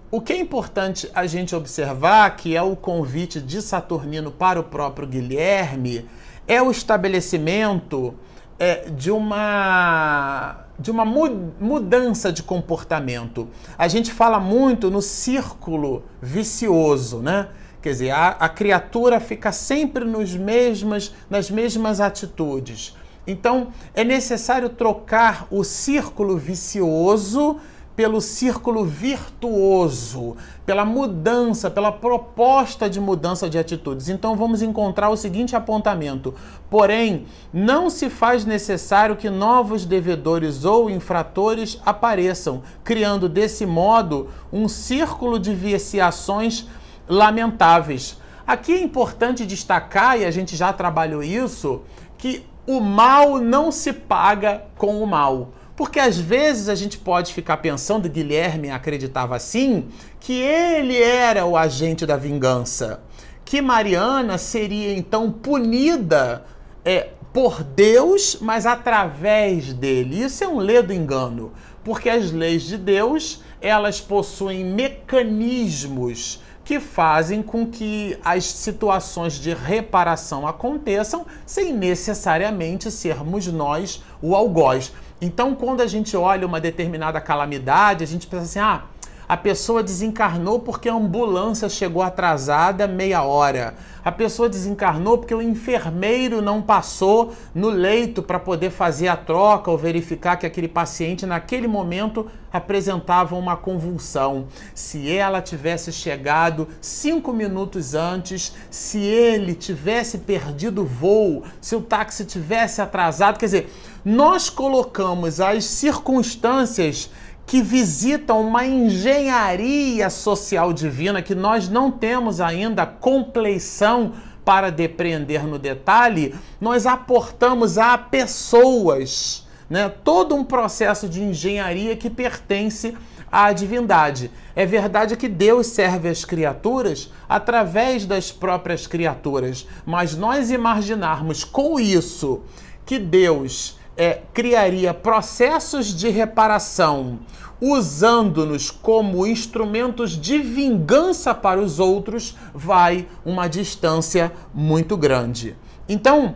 o 0.09 0.21
que 0.21 0.31
é 0.31 0.37
importante 0.37 1.11
a 1.13 1.27
gente 1.27 1.53
observar, 1.53 2.33
que 2.37 2.55
é 2.55 2.61
o 2.61 2.77
convite 2.77 3.41
de 3.41 3.61
Saturnino 3.61 4.31
para 4.31 4.57
o 4.57 4.63
próprio 4.63 5.05
Guilherme, 5.05 6.07
é 6.47 6.61
o 6.61 6.71
estabelecimento 6.71 8.15
é, 8.57 8.89
de 8.89 9.11
uma 9.11 10.65
de 10.79 10.89
uma 10.89 11.03
mudança 11.05 12.31
de 12.31 12.41
comportamento. 12.41 13.49
A 13.77 13.89
gente 13.89 14.13
fala 14.13 14.39
muito 14.39 14.89
no 14.89 15.01
círculo 15.01 16.03
vicioso, 16.21 17.19
né? 17.19 17.49
Quer 17.81 17.89
dizer, 17.89 18.11
a, 18.11 18.29
a 18.29 18.47
criatura 18.47 19.19
fica 19.19 19.51
sempre 19.51 20.05
nos 20.05 20.33
mesmas, 20.35 21.13
nas 21.29 21.51
mesmas 21.51 21.99
atitudes. 21.99 22.95
Então, 23.27 23.67
é 23.93 24.03
necessário 24.03 24.69
trocar 24.69 25.47
o 25.51 25.63
círculo 25.63 26.37
vicioso 26.37 27.59
pelo 27.95 28.21
círculo 28.21 28.85
virtuoso, 28.85 30.35
pela 30.65 30.85
mudança, 30.85 31.69
pela 31.69 31.91
proposta 31.91 32.89
de 32.89 32.99
mudança 32.99 33.49
de 33.49 33.57
atitudes. 33.57 34.09
Então 34.09 34.35
vamos 34.35 34.61
encontrar 34.61 35.09
o 35.09 35.17
seguinte 35.17 35.55
apontamento: 35.55 36.33
porém, 36.69 37.25
não 37.53 37.89
se 37.89 38.09
faz 38.09 38.45
necessário 38.45 39.15
que 39.15 39.29
novos 39.29 39.85
devedores 39.85 40.65
ou 40.65 40.89
infratores 40.89 41.79
apareçam, 41.85 42.63
criando 42.83 43.27
desse 43.27 43.65
modo 43.65 44.29
um 44.51 44.67
círculo 44.67 45.37
de 45.37 45.53
viciações 45.53 46.67
lamentáveis. 47.07 48.19
Aqui 48.47 48.73
é 48.73 48.81
importante 48.81 49.45
destacar, 49.45 50.19
e 50.19 50.25
a 50.25 50.31
gente 50.31 50.55
já 50.55 50.73
trabalhou 50.73 51.21
isso, 51.21 51.81
que 52.17 52.45
o 52.65 52.79
mal 52.79 53.39
não 53.39 53.71
se 53.71 53.93
paga 53.93 54.63
com 54.77 55.01
o 55.01 55.07
mal. 55.07 55.49
Porque 55.81 55.99
às 55.99 56.15
vezes 56.15 56.69
a 56.69 56.75
gente 56.75 56.99
pode 56.99 57.33
ficar 57.33 57.57
pensando, 57.57 58.07
Guilherme 58.07 58.69
acreditava 58.69 59.35
assim, 59.35 59.87
que 60.19 60.31
ele 60.31 61.01
era 61.01 61.43
o 61.43 61.57
agente 61.57 62.05
da 62.05 62.15
vingança, 62.15 63.01
que 63.43 63.63
Mariana 63.63 64.37
seria 64.37 64.93
então 64.95 65.31
punida 65.31 66.45
é, 66.85 67.09
por 67.33 67.63
Deus, 67.63 68.37
mas 68.39 68.67
através 68.67 69.73
dele. 69.73 70.21
Isso 70.21 70.43
é 70.43 70.47
um 70.47 70.59
ledo 70.59 70.93
engano, 70.93 71.51
porque 71.83 72.11
as 72.11 72.31
leis 72.31 72.61
de 72.61 72.77
Deus 72.77 73.41
elas 73.59 73.99
possuem 73.99 74.63
mecanismos 74.63 76.43
que 76.63 76.79
fazem 76.79 77.41
com 77.41 77.65
que 77.65 78.17
as 78.23 78.45
situações 78.45 79.33
de 79.33 79.51
reparação 79.51 80.47
aconteçam 80.47 81.25
sem 81.43 81.73
necessariamente 81.73 82.91
sermos 82.91 83.47
nós 83.47 84.03
o 84.21 84.35
algoz. 84.35 84.91
Então, 85.21 85.53
quando 85.53 85.81
a 85.81 85.87
gente 85.87 86.17
olha 86.17 86.47
uma 86.47 86.59
determinada 86.59 87.21
calamidade, 87.21 88.03
a 88.03 88.07
gente 88.07 88.25
pensa 88.25 88.43
assim: 88.43 88.59
ah, 88.59 88.85
a 89.31 89.37
pessoa 89.37 89.81
desencarnou 89.81 90.59
porque 90.59 90.89
a 90.89 90.93
ambulância 90.93 91.69
chegou 91.69 92.03
atrasada 92.03 92.85
meia 92.85 93.23
hora. 93.23 93.75
A 94.03 94.11
pessoa 94.11 94.49
desencarnou 94.49 95.17
porque 95.19 95.33
o 95.33 95.41
enfermeiro 95.41 96.41
não 96.41 96.61
passou 96.61 97.31
no 97.55 97.69
leito 97.69 98.21
para 98.21 98.37
poder 98.37 98.71
fazer 98.71 99.07
a 99.07 99.15
troca 99.15 99.71
ou 99.71 99.77
verificar 99.77 100.35
que 100.35 100.45
aquele 100.45 100.67
paciente 100.67 101.25
naquele 101.25 101.65
momento 101.65 102.29
apresentava 102.51 103.37
uma 103.37 103.55
convulsão. 103.55 104.47
Se 104.75 105.09
ela 105.09 105.41
tivesse 105.41 105.93
chegado 105.93 106.67
cinco 106.81 107.31
minutos 107.31 107.95
antes, 107.95 108.53
se 108.69 108.99
ele 108.99 109.53
tivesse 109.53 110.17
perdido 110.17 110.81
o 110.81 110.85
voo, 110.85 111.43
se 111.61 111.73
o 111.73 111.79
táxi 111.79 112.25
tivesse 112.25 112.81
atrasado, 112.81 113.39
quer 113.39 113.45
dizer, 113.45 113.73
nós 114.03 114.49
colocamos 114.49 115.39
as 115.39 115.63
circunstâncias 115.63 117.09
que 117.51 117.61
visitam 117.61 118.47
uma 118.47 118.65
engenharia 118.65 120.09
social 120.09 120.71
divina 120.71 121.21
que 121.21 121.35
nós 121.35 121.67
não 121.67 121.91
temos 121.91 122.39
ainda 122.39 122.85
compleição 122.85 124.13
para 124.45 124.69
depreender 124.69 125.45
no 125.45 125.59
detalhe, 125.59 126.33
nós 126.61 126.85
aportamos 126.85 127.77
a 127.77 127.97
pessoas, 127.97 129.45
né? 129.69 129.91
todo 130.01 130.33
um 130.33 130.45
processo 130.45 131.09
de 131.09 131.21
engenharia 131.21 131.93
que 131.97 132.09
pertence 132.09 132.95
à 133.29 133.51
divindade. 133.51 134.31
É 134.55 134.65
verdade 134.65 135.17
que 135.17 135.27
Deus 135.27 135.67
serve 135.67 136.07
as 136.07 136.23
criaturas 136.23 137.11
através 137.27 138.05
das 138.05 138.31
próprias 138.31 138.87
criaturas, 138.87 139.67
mas 139.85 140.15
nós 140.15 140.51
imaginarmos 140.51 141.43
com 141.43 141.77
isso 141.77 142.43
que 142.85 142.97
Deus 142.97 143.77
é, 143.95 144.21
criaria 144.33 144.93
processos 144.93 145.87
de 145.87 146.09
reparação 146.09 147.19
usando-nos 147.61 148.71
como 148.71 149.27
instrumentos 149.27 150.11
de 150.19 150.39
vingança 150.39 151.33
para 151.35 151.61
os 151.61 151.79
outros, 151.79 152.35
vai 152.51 153.07
uma 153.23 153.47
distância 153.47 154.33
muito 154.51 154.97
grande. 154.97 155.55
Então, 155.87 156.33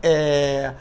é, 0.00 0.72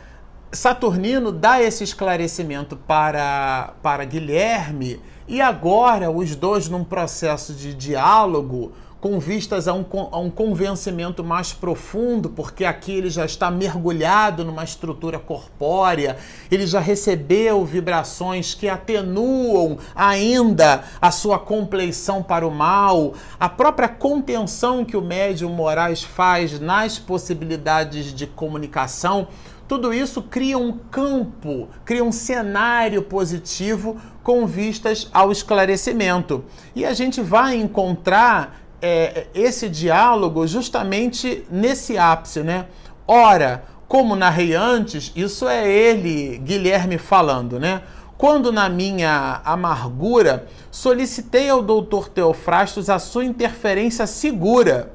Saturnino 0.52 1.32
dá 1.32 1.62
esse 1.62 1.84
esclarecimento 1.84 2.76
para, 2.76 3.74
para 3.82 4.06
Guilherme, 4.06 5.02
e 5.28 5.42
agora 5.42 6.12
os 6.12 6.36
dois, 6.36 6.70
num 6.70 6.84
processo 6.84 7.54
de 7.54 7.74
diálogo, 7.74 8.72
com 9.02 9.20
vistas 9.20 9.68
a 9.68 9.74
um, 9.74 9.86
a 10.12 10.20
um 10.20 10.30
convencimento 10.30 11.24
mais 11.24 11.54
profundo, 11.54 12.30
porque 12.30 12.66
aqui 12.66 12.92
ele 12.92 13.10
já 13.10 13.26
está 13.26 13.50
mergulhado 13.50 14.44
numa 14.44 14.64
estrutura 14.64 15.18
corpórea, 15.18 16.18
ele 16.52 16.68
já 16.68 16.80
recebeu 16.80 17.64
vibrações 17.64 18.54
que 18.54 18.68
atenuam 18.68 19.78
ainda 19.96 20.84
a 21.02 21.12
sua 21.12 21.40
compleição 21.40 22.22
para 22.22 22.46
o 22.46 22.52
mal, 22.52 23.14
a 23.40 23.48
própria 23.48 23.88
contenção 23.88 24.84
que 24.84 24.98
o 24.98 25.02
médium 25.02 25.52
Moraes 25.52 26.04
faz 26.04 26.60
nas 26.60 27.00
possibilidades 27.00 28.14
de 28.14 28.28
comunicação 28.28 29.28
tudo 29.70 29.94
isso 29.94 30.24
cria 30.24 30.58
um 30.58 30.72
campo, 30.72 31.70
cria 31.86 32.04
um 32.04 32.12
cenário 32.12 33.04
positivo 33.04 34.02
com 34.24 34.48
vistas 34.48 35.08
ao 35.14 35.32
esclarecimento. 35.32 36.44
E 36.76 36.84
a 36.84 36.92
gente 36.92 37.22
vai 37.22 37.56
encontrar 37.56 38.59
é, 38.82 39.28
esse 39.34 39.70
diálogo 39.70 40.46
justamente 40.48 41.46
nesse 41.50 41.98
ápice, 41.98 42.42
né? 42.42 42.68
Ora, 43.08 43.64
como 43.88 44.16
narrei 44.16 44.54
antes, 44.54 45.12
isso 45.16 45.48
é 45.48 45.68
ele, 45.68 46.38
Guilherme, 46.38 46.98
falando, 46.98 47.60
né? 47.60 47.82
Quando 48.18 48.52
na 48.52 48.68
minha 48.70 49.42
amargura 49.46 50.48
solicitei 50.70 51.50
ao 51.50 51.64
doutor 51.64 52.10
Teofrastos 52.10 52.90
a 52.90 53.00
sua 53.00 53.26
interferência 53.26 54.06
segura, 54.06 54.92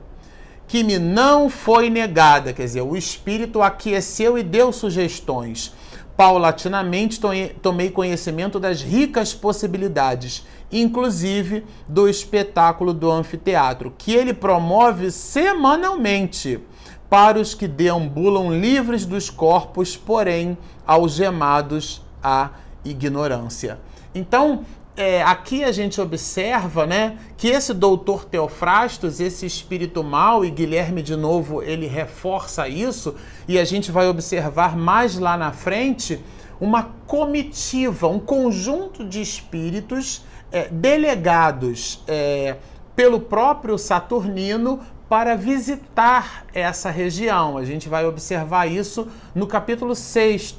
que 0.68 0.82
me 0.84 0.98
não 0.98 1.50
foi 1.50 1.90
negada, 1.90 2.52
quer 2.52 2.64
dizer, 2.64 2.82
o 2.82 2.96
espírito 2.96 3.62
aqueceu 3.62 4.38
e 4.38 4.42
deu 4.42 4.72
sugestões. 4.72 5.72
Paulatinamente 6.16 7.20
tomei 7.60 7.90
conhecimento 7.90 8.60
das 8.60 8.80
ricas 8.80 9.34
possibilidades, 9.34 10.46
inclusive 10.74 11.64
do 11.88 12.08
espetáculo 12.08 12.92
do 12.92 13.10
anfiteatro, 13.10 13.94
que 13.96 14.12
ele 14.12 14.34
promove 14.34 15.10
semanalmente 15.10 16.60
para 17.08 17.38
os 17.38 17.54
que 17.54 17.68
deambulam 17.68 18.58
livres 18.58 19.06
dos 19.06 19.30
corpos, 19.30 19.96
porém 19.96 20.58
algemados 20.84 22.02
à 22.20 22.50
ignorância. 22.84 23.78
Então, 24.12 24.64
é, 24.96 25.22
aqui 25.22 25.64
a 25.64 25.72
gente 25.72 26.00
observa 26.00 26.86
né, 26.86 27.18
que 27.36 27.48
esse 27.48 27.72
doutor 27.72 28.24
Teofrastos, 28.24 29.20
esse 29.20 29.46
espírito 29.46 30.02
mau, 30.02 30.44
e 30.44 30.50
Guilherme 30.50 31.02
de 31.02 31.14
novo 31.14 31.62
ele 31.62 31.86
reforça 31.86 32.68
isso, 32.68 33.14
e 33.46 33.58
a 33.58 33.64
gente 33.64 33.92
vai 33.92 34.08
observar 34.08 34.76
mais 34.76 35.18
lá 35.18 35.36
na 35.36 35.52
frente 35.52 36.20
uma 36.60 36.94
comitiva, 37.06 38.08
um 38.08 38.18
conjunto 38.18 39.04
de 39.04 39.20
espíritos 39.20 40.24
é, 40.52 40.68
delegados 40.68 42.02
é, 42.06 42.56
pelo 42.94 43.20
próprio 43.20 43.76
Saturnino 43.76 44.80
para 45.08 45.36
visitar 45.36 46.46
essa 46.52 46.90
região. 46.90 47.58
A 47.58 47.64
gente 47.64 47.88
vai 47.88 48.06
observar 48.06 48.66
isso 48.66 49.08
no 49.34 49.46
capítulo 49.46 49.94
6 49.94 50.56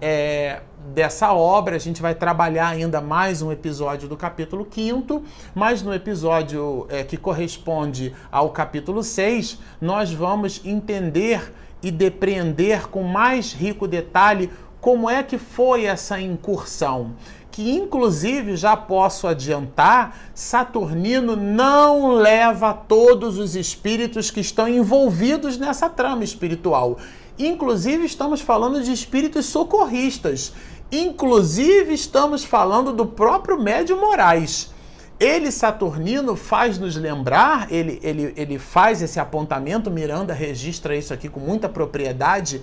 é, 0.00 0.60
dessa 0.94 1.32
obra. 1.32 1.76
A 1.76 1.78
gente 1.78 2.02
vai 2.02 2.14
trabalhar 2.14 2.68
ainda 2.68 3.00
mais 3.00 3.42
um 3.42 3.50
episódio 3.50 4.08
do 4.08 4.16
capítulo 4.16 4.66
5, 4.70 5.22
mas 5.54 5.82
no 5.82 5.94
episódio 5.94 6.86
é, 6.88 7.02
que 7.04 7.16
corresponde 7.16 8.14
ao 8.30 8.50
capítulo 8.50 9.02
6, 9.02 9.58
nós 9.80 10.12
vamos 10.12 10.60
entender 10.64 11.52
e 11.82 11.90
depreender 11.90 12.88
com 12.88 13.02
mais 13.02 13.52
rico 13.52 13.86
detalhe 13.86 14.50
como 14.86 15.10
é 15.10 15.20
que 15.20 15.36
foi 15.36 15.84
essa 15.84 16.20
incursão 16.20 17.16
que 17.50 17.72
inclusive 17.72 18.54
já 18.54 18.76
posso 18.76 19.26
adiantar, 19.26 20.16
Saturnino 20.32 21.34
não 21.34 22.12
leva 22.12 22.72
todos 22.72 23.36
os 23.36 23.56
espíritos 23.56 24.30
que 24.30 24.38
estão 24.38 24.68
envolvidos 24.68 25.58
nessa 25.58 25.90
trama 25.90 26.22
espiritual. 26.22 26.98
Inclusive 27.36 28.04
estamos 28.04 28.40
falando 28.40 28.80
de 28.80 28.92
espíritos 28.92 29.46
socorristas. 29.46 30.52
Inclusive 30.92 31.92
estamos 31.92 32.44
falando 32.44 32.92
do 32.92 33.06
próprio 33.06 33.60
Médio 33.60 34.00
Moraes. 34.00 34.70
Ele, 35.18 35.50
Saturnino, 35.50 36.36
faz 36.36 36.78
nos 36.78 36.94
lembrar, 36.94 37.72
ele, 37.72 37.98
ele, 38.04 38.34
ele 38.36 38.58
faz 38.58 39.02
esse 39.02 39.18
apontamento, 39.18 39.90
Miranda 39.90 40.32
registra 40.32 40.94
isso 40.94 41.12
aqui 41.12 41.28
com 41.28 41.40
muita 41.40 41.70
propriedade, 41.70 42.60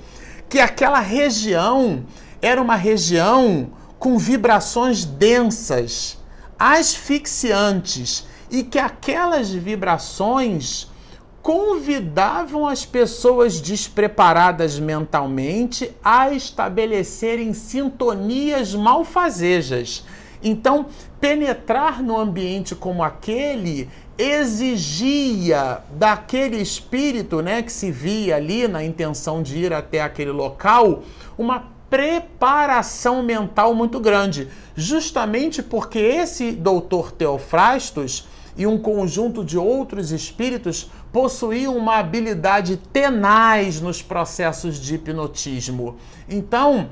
que 0.50 0.60
aquela 0.60 1.00
região 1.00 2.06
era 2.42 2.62
uma 2.62 2.76
região 2.76 3.72
com 3.98 4.18
vibrações 4.18 5.06
densas, 5.06 6.18
asfixiantes, 6.60 8.28
e 8.52 8.62
que 8.64 8.78
aquelas 8.78 9.50
vibrações 9.50 10.88
convidavam 11.42 12.68
as 12.68 12.86
pessoas 12.86 13.60
despreparadas 13.60 14.80
mentalmente 14.80 15.92
a 16.04 16.32
estabelecerem 16.32 17.54
sintonias 17.54 18.76
malfazejas. 18.76 20.06
Então, 20.42 20.86
penetrar 21.24 22.04
no 22.04 22.18
ambiente 22.18 22.76
como 22.76 23.02
aquele 23.02 23.90
exigia 24.18 25.80
daquele 25.94 26.58
espírito, 26.58 27.42
né, 27.42 27.62
que 27.62 27.72
se 27.72 27.90
via 27.90 28.36
ali 28.36 28.68
na 28.68 28.84
intenção 28.84 29.42
de 29.42 29.58
ir 29.58 29.72
até 29.72 30.02
aquele 30.02 30.32
local, 30.32 31.02
uma 31.38 31.72
preparação 31.90 33.24
mental 33.24 33.74
muito 33.74 34.02
grande, 34.02 34.50
justamente 34.76 35.64
porque 35.64 35.98
esse 35.98 36.52
doutor 36.52 37.14
Teofrastos 37.14 38.28
e 38.58 38.68
um 38.68 38.78
conjunto 38.78 39.46
de 39.46 39.58
outros 39.58 40.12
espíritos 40.12 40.92
possuíam 41.14 41.78
uma 41.78 42.00
habilidade 42.00 42.76
tenaz 42.92 43.80
nos 43.80 44.02
processos 44.02 44.78
de 44.78 44.96
hipnotismo. 44.96 45.96
Então, 46.28 46.90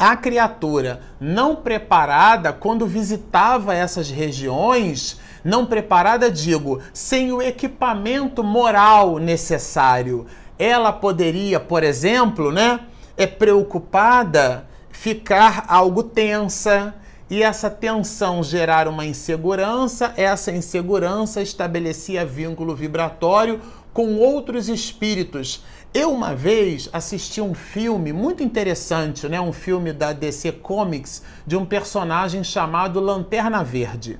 a 0.00 0.16
criatura 0.16 1.02
não 1.20 1.54
preparada, 1.54 2.54
quando 2.54 2.86
visitava 2.86 3.74
essas 3.74 4.10
regiões, 4.10 5.20
não 5.44 5.66
preparada, 5.66 6.30
digo, 6.30 6.80
sem 6.94 7.30
o 7.34 7.42
equipamento 7.42 8.42
moral 8.42 9.18
necessário, 9.18 10.26
ela 10.58 10.90
poderia, 10.90 11.60
por 11.60 11.84
exemplo, 11.84 12.50
né? 12.50 12.80
é 13.14 13.26
preocupada, 13.26 14.66
ficar 14.90 15.66
algo 15.68 16.02
tensa 16.02 16.94
e 17.28 17.42
essa 17.42 17.68
tensão 17.68 18.42
gerar 18.42 18.88
uma 18.88 19.04
insegurança, 19.04 20.14
essa 20.16 20.50
insegurança 20.50 21.42
estabelecia 21.42 22.24
vínculo 22.24 22.74
vibratório 22.74 23.60
com 23.92 24.16
outros 24.16 24.68
espíritos. 24.68 25.62
Eu 25.92 26.12
uma 26.12 26.34
vez 26.34 26.88
assisti 26.92 27.40
um 27.40 27.54
filme 27.54 28.12
muito 28.12 28.42
interessante, 28.42 29.28
né? 29.28 29.40
um 29.40 29.52
filme 29.52 29.92
da 29.92 30.12
DC 30.12 30.52
Comics 30.52 31.22
de 31.46 31.56
um 31.56 31.66
personagem 31.66 32.44
chamado 32.44 33.00
Lanterna 33.00 33.64
Verde. 33.64 34.18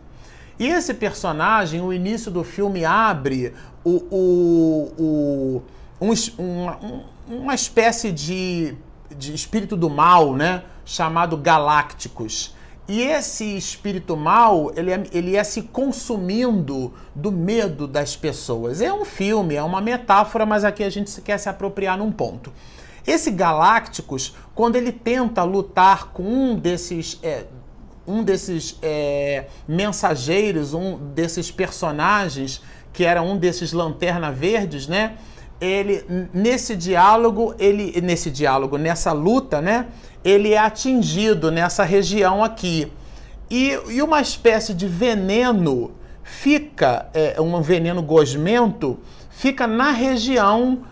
E 0.58 0.66
esse 0.66 0.92
personagem, 0.94 1.80
o 1.80 1.92
início 1.92 2.30
do 2.30 2.44
filme 2.44 2.84
abre 2.84 3.54
o, 3.84 4.02
o, 4.10 4.92
o 4.98 5.62
um, 6.00 6.12
uma, 6.38 6.78
uma 7.28 7.54
espécie 7.54 8.10
de 8.10 8.76
de 9.16 9.34
espírito 9.34 9.76
do 9.76 9.90
mal, 9.90 10.34
né? 10.34 10.62
Chamado 10.84 11.36
Galácticos. 11.36 12.54
E 12.90 13.02
esse 13.02 13.56
espírito 13.56 14.16
mal, 14.16 14.72
ele 14.74 14.90
é, 14.90 15.04
ele 15.12 15.36
é 15.36 15.44
se 15.44 15.62
consumindo 15.62 16.92
do 17.14 17.30
medo 17.30 17.86
das 17.86 18.16
pessoas. 18.16 18.80
É 18.80 18.92
um 18.92 19.04
filme, 19.04 19.54
é 19.54 19.62
uma 19.62 19.80
metáfora, 19.80 20.44
mas 20.44 20.64
aqui 20.64 20.82
a 20.82 20.90
gente 20.90 21.20
quer 21.20 21.38
se 21.38 21.48
apropriar 21.48 21.96
num 21.96 22.10
ponto. 22.10 22.52
Esse 23.06 23.30
Galácticos, 23.30 24.34
quando 24.56 24.74
ele 24.74 24.90
tenta 24.90 25.44
lutar 25.44 26.08
com 26.08 26.24
um 26.24 26.56
desses, 26.56 27.16
é, 27.22 27.44
um 28.04 28.24
desses 28.24 28.76
é, 28.82 29.46
mensageiros, 29.68 30.74
um 30.74 30.96
desses 31.14 31.48
personagens, 31.48 32.60
que 32.92 33.04
era 33.04 33.22
um 33.22 33.38
desses 33.38 33.72
lanterna 33.72 34.32
verdes, 34.32 34.88
né? 34.88 35.16
Ele 35.60 36.04
nesse 36.32 36.74
diálogo, 36.74 37.54
ele 37.58 38.00
nesse 38.00 38.30
diálogo, 38.30 38.78
nessa 38.78 39.12
luta, 39.12 39.60
né, 39.60 39.86
ele 40.24 40.52
é 40.52 40.58
atingido 40.58 41.50
nessa 41.50 41.84
região 41.84 42.42
aqui. 42.42 42.90
E, 43.50 43.78
e 43.88 44.02
uma 44.02 44.20
espécie 44.20 44.72
de 44.72 44.86
veneno 44.86 45.92
fica, 46.22 47.08
é, 47.12 47.40
um 47.40 47.60
veneno 47.60 48.02
gosmento, 48.02 48.98
fica 49.28 49.66
na 49.66 49.90
região 49.90 50.82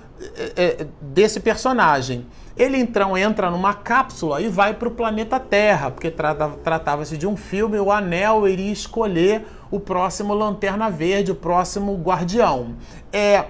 é, 0.56 0.80
é 0.80 0.86
desse 1.00 1.40
personagem. 1.40 2.26
Ele 2.56 2.76
então 2.76 3.16
entra 3.16 3.52
numa 3.52 3.72
cápsula 3.72 4.40
e 4.40 4.48
vai 4.48 4.74
para 4.74 4.88
o 4.88 4.90
planeta 4.90 5.38
Terra, 5.38 5.92
porque 5.92 6.10
tratava-se 6.10 7.16
de 7.16 7.24
um 7.24 7.36
filme, 7.36 7.78
o 7.78 7.92
Anel 7.92 8.48
iria 8.48 8.72
escolher 8.72 9.46
o 9.70 9.78
próximo 9.78 10.34
Lanterna 10.34 10.90
Verde, 10.90 11.30
o 11.30 11.36
próximo 11.36 11.94
Guardião. 11.94 12.74
É, 13.12 13.44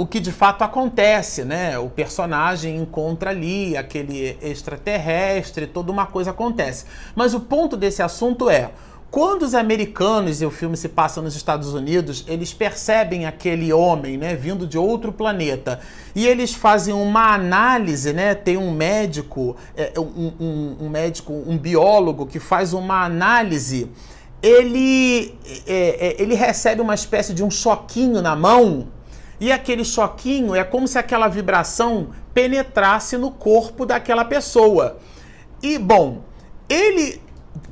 o 0.00 0.06
que 0.06 0.18
de 0.18 0.32
fato 0.32 0.62
acontece, 0.62 1.44
né? 1.44 1.78
O 1.78 1.90
personagem 1.90 2.74
encontra 2.78 3.28
ali 3.28 3.76
aquele 3.76 4.34
extraterrestre, 4.40 5.66
toda 5.66 5.92
uma 5.92 6.06
coisa 6.06 6.30
acontece. 6.30 6.86
Mas 7.14 7.34
o 7.34 7.40
ponto 7.40 7.76
desse 7.76 8.02
assunto 8.02 8.48
é. 8.48 8.70
Quando 9.10 9.42
os 9.42 9.54
americanos, 9.54 10.40
e 10.40 10.46
o 10.46 10.50
filme 10.50 10.74
se 10.74 10.88
passa 10.88 11.20
nos 11.20 11.36
Estados 11.36 11.74
Unidos, 11.74 12.24
eles 12.26 12.54
percebem 12.54 13.26
aquele 13.26 13.74
homem, 13.74 14.16
né, 14.16 14.34
vindo 14.34 14.66
de 14.66 14.78
outro 14.78 15.12
planeta, 15.12 15.80
e 16.14 16.26
eles 16.26 16.54
fazem 16.54 16.94
uma 16.94 17.34
análise, 17.34 18.14
né, 18.14 18.34
tem 18.34 18.56
um 18.56 18.72
médico, 18.72 19.54
é, 19.76 19.92
um, 19.98 20.32
um, 20.40 20.76
um 20.86 20.88
médico, 20.88 21.32
um 21.46 21.58
biólogo 21.58 22.24
que 22.24 22.40
faz 22.40 22.72
uma 22.72 23.04
análise, 23.04 23.90
ele, 24.42 25.34
é, 25.66 26.14
é, 26.16 26.22
ele 26.22 26.34
recebe 26.34 26.80
uma 26.80 26.94
espécie 26.94 27.34
de 27.34 27.44
um 27.44 27.50
choquinho 27.50 28.22
na 28.22 28.34
mão, 28.34 28.88
e 29.40 29.50
aquele 29.50 29.84
choquinho 29.84 30.54
é 30.54 30.62
como 30.62 30.86
se 30.86 30.98
aquela 30.98 31.26
vibração 31.26 32.10
penetrasse 32.34 33.16
no 33.16 33.30
corpo 33.30 33.86
daquela 33.86 34.24
pessoa. 34.24 34.98
E, 35.62 35.78
bom, 35.78 36.22
ele, 36.68 37.20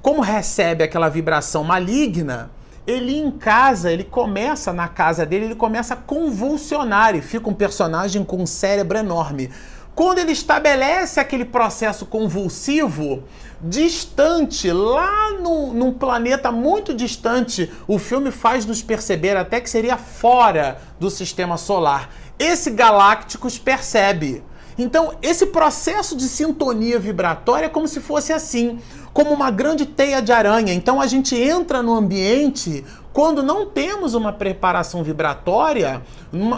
como 0.00 0.22
recebe 0.22 0.82
aquela 0.82 1.10
vibração 1.10 1.62
maligna, 1.62 2.50
ele 2.86 3.18
em 3.18 3.30
casa, 3.30 3.92
ele 3.92 4.02
começa 4.02 4.72
na 4.72 4.88
casa 4.88 5.26
dele, 5.26 5.44
ele 5.44 5.54
começa 5.54 5.92
a 5.92 5.96
convulsionar 5.96 7.14
e 7.14 7.20
fica 7.20 7.50
um 7.50 7.54
personagem 7.54 8.24
com 8.24 8.38
um 8.38 8.46
cérebro 8.46 8.96
enorme. 8.96 9.50
Quando 9.98 10.20
ele 10.20 10.30
estabelece 10.30 11.18
aquele 11.18 11.44
processo 11.44 12.06
convulsivo, 12.06 13.24
distante, 13.60 14.70
lá 14.70 15.32
no, 15.32 15.74
num 15.74 15.92
planeta 15.92 16.52
muito 16.52 16.94
distante, 16.94 17.68
o 17.88 17.98
filme 17.98 18.30
faz 18.30 18.64
nos 18.64 18.80
perceber 18.80 19.36
até 19.36 19.60
que 19.60 19.68
seria 19.68 19.96
fora 19.96 20.80
do 21.00 21.10
sistema 21.10 21.56
solar. 21.56 22.10
Esse 22.38 22.70
Galácticos 22.70 23.58
percebe. 23.58 24.44
Então, 24.78 25.14
esse 25.20 25.46
processo 25.46 26.16
de 26.16 26.28
sintonia 26.28 26.98
vibratória 27.00 27.66
é 27.66 27.68
como 27.68 27.88
se 27.88 28.00
fosse 28.00 28.32
assim, 28.32 28.78
como 29.12 29.32
uma 29.32 29.50
grande 29.50 29.84
teia 29.84 30.22
de 30.22 30.30
aranha. 30.30 30.72
Então, 30.72 31.00
a 31.00 31.06
gente 31.08 31.34
entra 31.34 31.82
no 31.82 31.94
ambiente 31.94 32.84
quando 33.12 33.42
não 33.42 33.66
temos 33.66 34.14
uma 34.14 34.32
preparação 34.32 35.02
vibratória, 35.02 36.00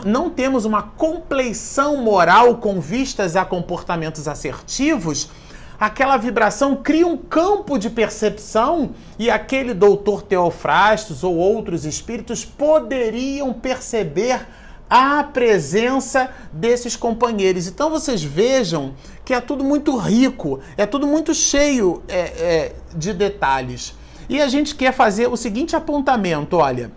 não 0.05 0.29
temos 0.29 0.67
uma 0.67 0.83
compleição 0.83 1.97
moral 1.97 2.57
com 2.59 2.79
vistas 2.79 3.35
a 3.35 3.47
comportamentos 3.47 4.29
assertivos, 4.29 5.31
aquela 5.79 6.19
vibração 6.19 6.77
cria 6.77 7.07
um 7.07 7.17
campo 7.17 7.79
de 7.79 7.89
percepção 7.89 8.91
e 9.19 9.31
aquele 9.31 9.73
doutor 9.73 10.21
Teofrastos 10.21 11.25
ou 11.25 11.35
outros 11.35 11.87
espíritos 11.87 12.45
poderiam 12.45 13.55
perceber 13.55 14.47
a 14.91 15.23
presença 15.23 16.29
desses 16.53 16.97
companheiros. 16.97 17.69
Então 17.69 17.89
vocês 17.89 18.23
vejam 18.23 18.95
que 19.25 19.33
é 19.33 19.41
tudo 19.41 19.63
muito 19.63 19.97
rico, 19.97 20.59
é 20.77 20.85
tudo 20.85 21.07
muito 21.07 21.33
cheio 21.33 22.03
é, 22.09 22.19
é, 22.19 22.75
de 22.97 23.13
detalhes. 23.15 23.95
E 24.29 24.41
a 24.41 24.49
gente 24.49 24.75
quer 24.75 24.93
fazer 24.93 25.29
o 25.29 25.37
seguinte 25.37 25.77
apontamento: 25.77 26.57
olha. 26.57 26.91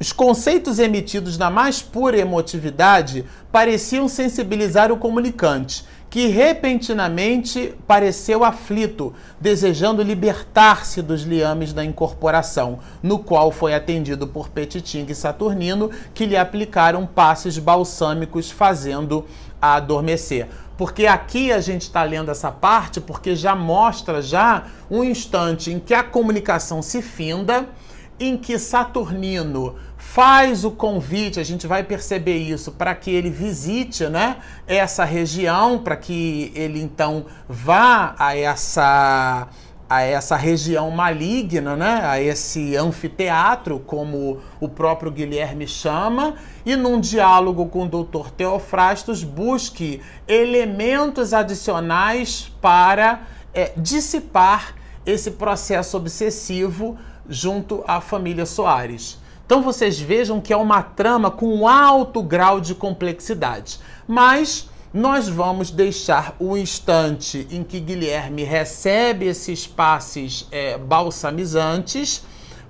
Os 0.00 0.12
conceitos 0.12 0.78
emitidos 0.78 1.36
na 1.36 1.50
mais 1.50 1.82
pura 1.82 2.16
emotividade 2.16 3.24
pareciam 3.50 4.06
sensibilizar 4.06 4.92
o 4.92 4.96
comunicante, 4.96 5.84
que 6.18 6.26
repentinamente 6.26 7.76
pareceu 7.86 8.42
aflito, 8.42 9.14
desejando 9.40 10.02
libertar-se 10.02 11.00
dos 11.00 11.22
liames 11.22 11.72
da 11.72 11.84
incorporação, 11.84 12.80
no 13.00 13.20
qual 13.20 13.52
foi 13.52 13.72
atendido 13.72 14.26
por 14.26 14.48
Petiting 14.48 15.06
e 15.08 15.14
Saturnino, 15.14 15.92
que 16.12 16.26
lhe 16.26 16.36
aplicaram 16.36 17.06
passes 17.06 17.56
balsâmicos, 17.56 18.50
fazendo 18.50 19.26
a 19.62 19.74
adormecer. 19.76 20.48
Porque 20.76 21.06
aqui 21.06 21.52
a 21.52 21.60
gente 21.60 21.82
está 21.82 22.02
lendo 22.02 22.32
essa 22.32 22.50
parte 22.50 23.00
porque 23.00 23.36
já 23.36 23.54
mostra 23.54 24.20
já 24.20 24.64
um 24.90 25.04
instante 25.04 25.70
em 25.70 25.78
que 25.78 25.94
a 25.94 26.02
comunicação 26.02 26.82
se 26.82 27.00
finda, 27.00 27.68
em 28.18 28.36
que 28.36 28.58
Saturnino 28.58 29.76
faz 30.18 30.64
o 30.64 30.72
convite, 30.72 31.38
a 31.38 31.44
gente 31.44 31.64
vai 31.68 31.84
perceber 31.84 32.38
isso, 32.38 32.72
para 32.72 32.92
que 32.92 33.08
ele 33.08 33.30
visite 33.30 34.08
né, 34.08 34.38
essa 34.66 35.04
região, 35.04 35.78
para 35.78 35.94
que 35.94 36.50
ele 36.56 36.82
então 36.82 37.26
vá 37.48 38.16
a 38.18 38.36
essa 38.36 39.46
a 39.88 40.02
essa 40.02 40.34
região 40.34 40.90
maligna, 40.90 41.76
né? 41.76 42.00
a 42.04 42.20
esse 42.20 42.76
anfiteatro, 42.76 43.78
como 43.78 44.40
o 44.60 44.68
próprio 44.68 45.10
Guilherme 45.12 45.68
chama, 45.68 46.34
e 46.66 46.74
num 46.74 47.00
diálogo 47.00 47.66
com 47.66 47.84
o 47.84 47.88
Dr. 47.88 48.30
Teofrastos 48.30 49.22
busque 49.22 50.02
elementos 50.26 51.32
adicionais 51.32 52.52
para 52.60 53.22
é, 53.54 53.72
dissipar 53.76 54.74
esse 55.06 55.30
processo 55.30 55.96
obsessivo 55.96 56.98
junto 57.28 57.84
à 57.86 58.00
família 58.00 58.44
Soares. 58.44 59.27
Então 59.48 59.62
vocês 59.62 59.98
vejam 59.98 60.42
que 60.42 60.52
é 60.52 60.56
uma 60.58 60.82
trama 60.82 61.30
com 61.30 61.66
alto 61.66 62.22
grau 62.22 62.60
de 62.60 62.74
complexidade. 62.74 63.80
Mas 64.06 64.68
nós 64.92 65.26
vamos 65.26 65.70
deixar 65.70 66.36
o 66.38 66.54
instante 66.54 67.48
em 67.50 67.62
que 67.64 67.80
Guilherme 67.80 68.44
recebe 68.44 69.24
esses 69.24 69.66
passes 69.66 70.46
é, 70.52 70.76
balsamizantes 70.76 72.26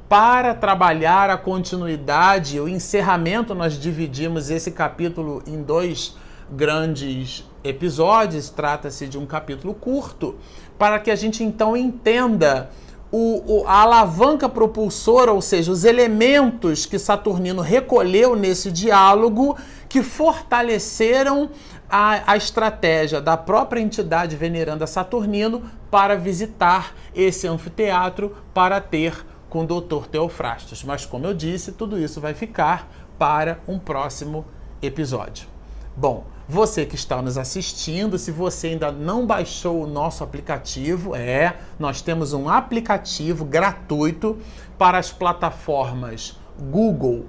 para 0.08 0.54
trabalhar 0.54 1.30
a 1.30 1.36
continuidade, 1.36 2.60
o 2.60 2.68
encerramento. 2.68 3.56
Nós 3.56 3.76
dividimos 3.76 4.48
esse 4.48 4.70
capítulo 4.70 5.42
em 5.48 5.60
dois 5.60 6.14
grandes 6.48 7.44
episódios, 7.64 8.50
trata-se 8.50 9.08
de 9.08 9.18
um 9.18 9.26
capítulo 9.26 9.74
curto, 9.74 10.36
para 10.78 11.00
que 11.00 11.10
a 11.10 11.16
gente 11.16 11.42
então 11.42 11.76
entenda 11.76 12.70
o, 13.10 13.60
o, 13.60 13.66
a 13.66 13.82
alavanca 13.82 14.48
propulsora, 14.48 15.32
ou 15.32 15.40
seja, 15.40 15.72
os 15.72 15.84
elementos 15.84 16.84
que 16.84 16.98
Saturnino 16.98 17.62
recolheu 17.62 18.36
nesse 18.36 18.70
diálogo 18.70 19.56
que 19.88 20.02
fortaleceram 20.02 21.50
a, 21.88 22.32
a 22.32 22.36
estratégia 22.36 23.20
da 23.20 23.36
própria 23.36 23.80
entidade 23.80 24.36
veneranda 24.36 24.86
Saturnino 24.86 25.62
para 25.90 26.16
visitar 26.16 26.94
esse 27.14 27.46
anfiteatro 27.46 28.36
para 28.52 28.80
ter 28.80 29.24
com 29.48 29.64
o 29.64 29.66
Dr. 29.66 30.06
Teofrastos. 30.06 30.84
Mas, 30.84 31.06
como 31.06 31.26
eu 31.26 31.32
disse, 31.32 31.72
tudo 31.72 31.98
isso 31.98 32.20
vai 32.20 32.34
ficar 32.34 32.90
para 33.18 33.58
um 33.66 33.78
próximo 33.78 34.44
episódio. 34.82 35.48
Bom, 35.96 36.24
você 36.48 36.86
que 36.86 36.94
está 36.94 37.20
nos 37.20 37.36
assistindo, 37.36 38.18
se 38.18 38.30
você 38.30 38.68
ainda 38.68 38.90
não 38.90 39.26
baixou 39.26 39.82
o 39.82 39.86
nosso 39.86 40.24
aplicativo, 40.24 41.14
é, 41.14 41.56
nós 41.78 42.00
temos 42.00 42.32
um 42.32 42.48
aplicativo 42.48 43.44
gratuito 43.44 44.38
para 44.78 44.96
as 44.96 45.12
plataformas 45.12 46.38
Google 46.58 47.26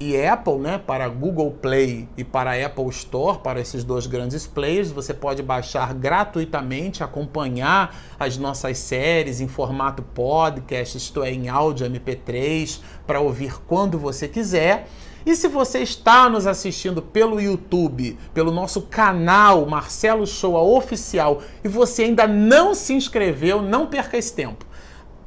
e 0.00 0.20
Apple, 0.20 0.58
né, 0.58 0.78
para 0.78 1.06
Google 1.08 1.50
Play 1.50 2.08
e 2.16 2.24
para 2.24 2.52
Apple 2.64 2.88
Store, 2.88 3.38
para 3.38 3.60
esses 3.60 3.84
dois 3.84 4.06
grandes 4.06 4.46
players, 4.46 4.90
você 4.90 5.12
pode 5.12 5.42
baixar 5.42 5.92
gratuitamente, 5.92 7.04
acompanhar 7.04 7.94
as 8.18 8.36
nossas 8.38 8.78
séries 8.78 9.40
em 9.40 9.46
formato 9.46 10.02
podcast, 10.02 10.96
isto 10.96 11.22
é, 11.22 11.30
em 11.30 11.48
áudio 11.48 11.86
MP3, 11.86 12.80
para 13.06 13.20
ouvir 13.20 13.60
quando 13.66 13.98
você 13.98 14.26
quiser. 14.26 14.88
E 15.26 15.34
se 15.34 15.48
você 15.48 15.78
está 15.80 16.28
nos 16.28 16.46
assistindo 16.46 17.00
pelo 17.00 17.40
YouTube, 17.40 18.18
pelo 18.34 18.50
nosso 18.50 18.82
canal 18.82 19.64
Marcelo 19.64 20.26
Show 20.26 20.54
Oficial, 20.76 21.42
e 21.62 21.68
você 21.68 22.04
ainda 22.04 22.26
não 22.26 22.74
se 22.74 22.92
inscreveu, 22.92 23.62
não 23.62 23.86
perca 23.86 24.18
esse 24.18 24.34
tempo. 24.34 24.66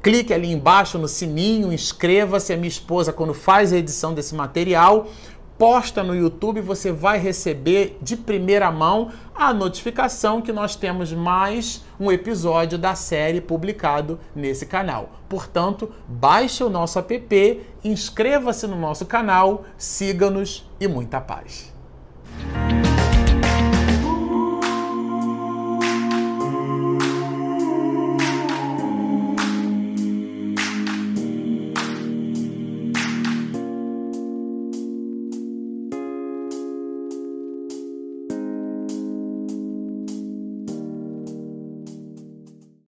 Clique 0.00 0.32
ali 0.32 0.52
embaixo 0.52 0.96
no 0.96 1.08
sininho, 1.08 1.72
inscreva-se. 1.72 2.52
A 2.52 2.56
minha 2.56 2.68
esposa, 2.68 3.12
quando 3.12 3.34
faz 3.34 3.72
a 3.72 3.76
edição 3.76 4.14
desse 4.14 4.34
material, 4.34 5.08
posta 5.58 6.04
no 6.04 6.14
YouTube, 6.14 6.60
você 6.60 6.92
vai 6.92 7.18
receber 7.18 7.98
de 8.00 8.16
primeira 8.16 8.70
mão 8.70 9.10
a 9.34 9.52
notificação 9.52 10.40
que 10.40 10.52
nós 10.52 10.76
temos 10.76 11.12
mais 11.12 11.84
um 11.98 12.12
episódio 12.12 12.78
da 12.78 12.94
série 12.94 13.40
publicado 13.40 14.20
nesse 14.34 14.64
canal. 14.64 15.10
Portanto, 15.28 15.92
baixe 16.06 16.62
o 16.62 16.70
nosso 16.70 16.98
app, 17.00 17.60
inscreva-se 17.82 18.66
no 18.68 18.76
nosso 18.76 19.04
canal, 19.04 19.64
siga-nos 19.76 20.64
e 20.80 20.86
muita 20.86 21.20
paz. 21.20 21.72